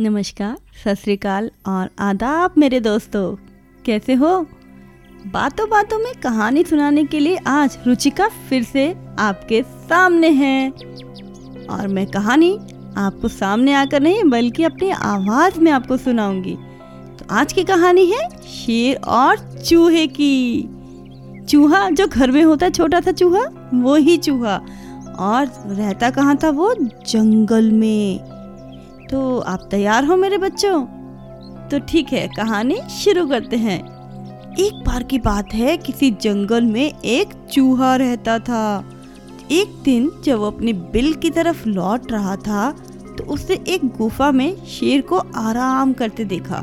[0.00, 3.36] नमस्कार सत और आदाब मेरे दोस्तों।
[3.84, 4.46] कैसे हो?
[5.26, 10.70] बातों बातों में कहानी सुनाने के लिए आज रुचिका फिर से आपके सामने है।
[11.70, 12.58] और मैं कहानी
[12.96, 16.56] आपको सामने आकर नहीं, बल्कि अपनी आवाज़ में आपको सुनाऊँगी।
[17.18, 20.68] तो आज की कहानी है शेर और चूहे की।
[21.48, 24.56] चूहा जो घर में होता है, छोटा सा चूहा, वो ही चूहा।
[25.18, 26.74] और रहता कहाँ था वो?
[26.80, 28.37] जंगल में।
[29.10, 30.80] तो आप तैयार हो मेरे बच्चों?
[31.68, 33.78] तो ठीक है, कहानी शुरू करते हैं।
[34.56, 38.90] एक बार की बात है, किसी जंगल में एक चूहा रहता था।
[39.50, 42.70] एक दिन जब वो अपनी बिल की तरफ़ लौट रहा था
[43.18, 46.62] तो उसने एक गुफा में शेर को आराम करते देखा।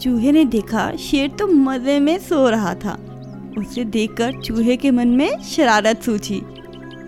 [0.00, 2.98] चूहे ने देखा, शेर तो मज़े में सो रहा था।
[3.58, 6.40] उसे देखकर चूहे के मन में शरारत सूझी।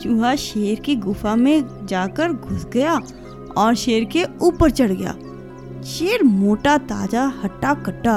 [0.02, 2.98] चूहा शेर की गुफा में जाकर घुस गया
[3.58, 5.12] और शेर के ऊपर चढ़ गया।
[5.88, 8.16] शेर मोटा, ताज़ा हट्टा कट्टा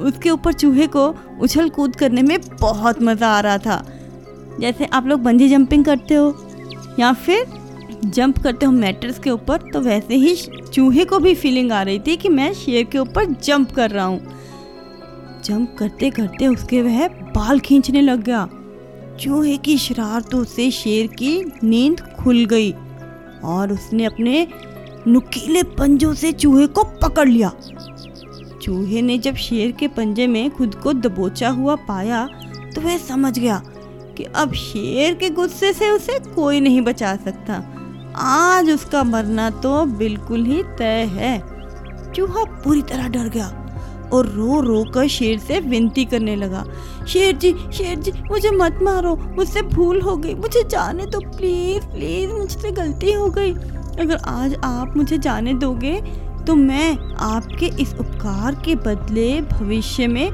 [0.00, 1.06] उसके ऊपर चूहे को
[1.42, 3.84] उछल कूद करने में बहुत मज़ा आ रहा था।
[4.60, 6.34] जैसे आप लोग बंजी जंपिंग करते हो,
[6.98, 7.46] या फिर
[8.06, 10.34] जंप करते हो मैटर्स के ऊपर तो वैसे ही
[10.72, 14.04] चूहे को भी फीलिंग आ रही थी कि मैं शेर के ऊपर जंप कर रहा
[14.04, 14.20] हूँ।
[15.44, 18.48] जंप करते करते उसके वह बाल खींचने लग गया।
[19.20, 22.72] चूहे की शरारतों से शेर की नींद खुल गई
[23.44, 24.46] और उसने अपने
[25.06, 27.52] नुकीले पंजों से चूहे को पकड़ लिया।
[28.62, 32.26] चूहे ने जब शेर के पंजे में खुद को दबोचा हुआ पाया
[32.74, 33.60] तो वह समझ गया
[34.16, 37.62] कि अब शेर के गुस्से से उसे कोई नहीं बचा सकता।
[38.18, 41.38] आज उसका मरना तो बिल्कुल ही तय है।
[42.12, 43.46] चूहा पूरी तरह डर गया
[44.12, 46.64] और रो रो कर शेर से विनती करने लगा।
[47.08, 51.86] शेर जी शेर जी, मुझे मत मारो, मुझसे भूल हो गई, मुझे जाने तो प्लीज़
[51.86, 53.54] प्लीज़, मुझसे गलती हो गई।
[54.00, 56.00] अगर आज आप मुझे जाने दोगे
[56.46, 60.30] तो मैं आपके इस उपकार के बदले भविष्य में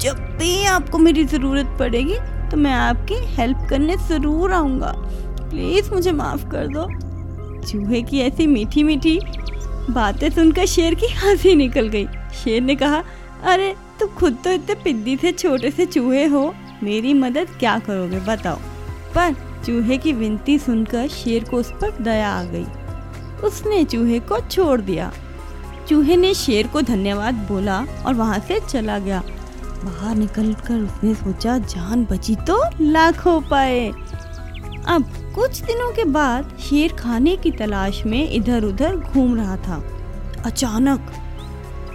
[0.00, 2.14] जब भी आपको मेरी ज़रूरत पड़ेगी
[2.50, 4.92] तो मैं आपकी हेल्प करने ज़रूर आऊँगा।
[5.40, 6.86] प्लीज़ मुझे माफ़ कर दो।
[7.66, 9.18] चूहे की ऐसी मीठी मीठी
[9.90, 12.06] बातें सुनकर शेर की हँसी निकल गई।
[12.44, 13.02] शेर ने कहा,
[13.44, 18.20] अरे, तुम खुद तो इतने पिद्दी से छोटे से चूहे हो। मेरी मदद क्या करोगे,
[18.20, 18.56] बताओ?
[19.14, 19.34] पर
[19.66, 22.66] चूहे की विनती सुनकर शेर को उस पर दया आ गई।
[23.44, 25.12] उसने चूहे को छोड़ दिया।
[25.88, 29.22] चूहे ने शेर को धन्यवाद बोला और वहाँ से चला गया।
[29.84, 33.88] बाहर निकलकर उसने सोचा, जान बची तो लाख हो पाए।
[34.88, 35.04] अब
[35.34, 39.82] कुछ दिनों के बाद शेर खाने की तलाश में इधर उधर घूम रहा था।
[40.44, 41.12] अचानक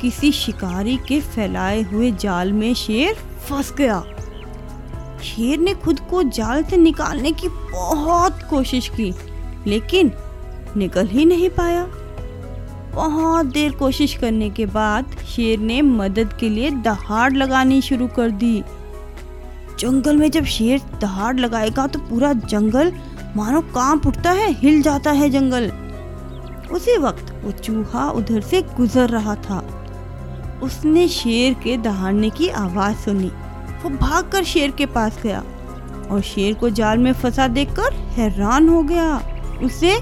[0.02, 3.14] किसी शिकारी के फैलाए हुए जाल में शेर
[3.50, 4.04] फंस गया।
[5.24, 9.14] शेर ने खुद को जाल से निकालने की बहुत कोशिश की,
[9.68, 10.12] लेकिन
[10.78, 11.88] निकल ही नहीं पाया।
[12.94, 18.30] बहुत देर कोशिश करने के बाद शेर ने मदद के लिए दहाड़ लगानी शुरू कर
[18.30, 18.64] दी।
[19.80, 22.94] जंगल में जब शेर दहाड़ लगाएगा तो पूरा जंगल
[23.36, 25.72] मानो काँप उठता है, हिल जाता है जंगल।
[26.72, 29.60] उसी वक्त वो चूहा उधर से गुजर रहा था।
[30.64, 33.32] उसने शेर के दहाड़ने की आवाज़ सुनी।
[33.84, 35.44] वो भागकर शेर के पास गया
[36.12, 39.22] और शेर को जाल में फंसा देखकर हैरान हो गया।
[39.64, 39.96] उसे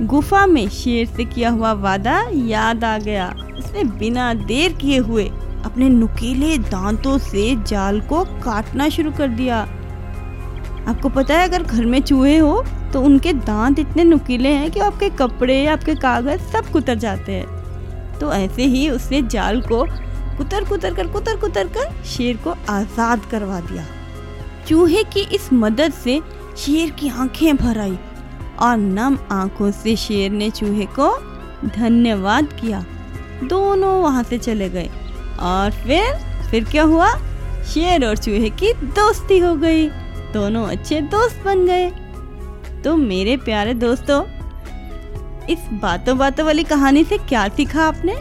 [0.00, 3.28] गुफा में शेर से किया हुआ वादा याद आ गया।
[3.58, 5.24] उसने बिना देर किए हुए
[5.64, 9.58] अपने नुकीले दांतों से जाल को काटना शुरू कर दिया।
[10.88, 14.80] आपको पता है, अगर घर में चूहे हो तो उनके दांत इतने नुकीले हैं कि
[14.80, 19.84] आपके कपड़े, आपके कागज़ सब कुतर जाते हैं। तो ऐसे ही उसने जाल को
[20.38, 23.84] कुतर कुतर कर, कुतर कुतर कर शेर को आज़ाद करवा दिया।
[24.68, 26.20] चूहे की इस मदद से
[26.56, 27.98] शेर की आँखें भर आई।
[28.60, 31.18] और नम आँखों से शेर ने चूहे को
[31.64, 32.84] धन्यवाद किया।
[33.44, 34.90] दोनों वहाँ से चले गए।
[35.40, 36.14] और फिर
[36.50, 37.14] फिर क्या हुआ?
[37.66, 39.88] शेर और चूहे की दोस्ती हो गई।
[40.32, 41.90] दोनों अच्छे दोस्त बन गए।
[42.84, 44.24] तो मेरे प्यारे दोस्तों,
[45.46, 48.12] इस बातों बातों वाली कहानी से क्या सीखा आपने?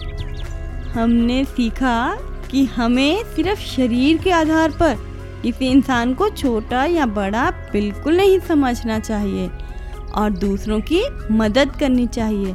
[0.91, 2.17] हमने सीखा
[2.51, 4.97] कि हमें सिर्फ़ शरीर के आधार पर
[5.43, 9.49] किसी इंसान को छोटा या बड़ा बिल्कुल नहीं समझना चाहिए।
[10.17, 12.53] और दूसरों की मदद करनी चाहिए।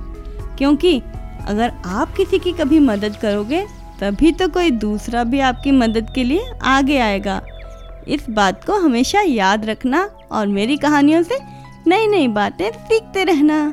[0.59, 1.03] क्योंकि
[1.47, 3.67] अगर आप किसी की कभी मदद करोगे,
[4.01, 7.43] तभी तो कोई दूसरा भी आपकी मदद के लिए आगे आएगा।
[8.09, 11.39] इस बात को हमेशा याद रखना और मेरी कहानियों से
[11.87, 13.71] नई नई बातें सीखते रहना।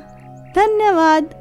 [0.55, 1.38] धन्यवाद।